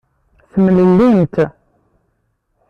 [0.51, 1.35] Temlellimt.